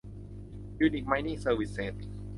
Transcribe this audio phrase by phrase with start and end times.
[0.79, 1.93] ยูนิค ไมนิ่ง เซอร์วิสเซส